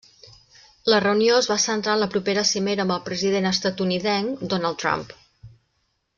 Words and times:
La 0.93 1.01
reunió 1.03 1.35
es 1.41 1.49
va 1.51 1.57
centrar 1.63 1.95
en 1.97 2.01
la 2.03 2.07
propera 2.15 2.45
cimera 2.53 2.87
amb 2.87 2.95
el 2.97 3.05
president 3.11 3.51
estatunidenc 3.51 4.43
Donald 4.55 4.81
Trump. 4.87 5.07